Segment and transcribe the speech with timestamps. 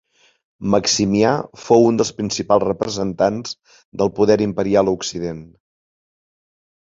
[0.75, 1.33] Maximià
[1.65, 3.53] fou un dels principals representants
[4.03, 5.45] del poder imperial a Occident.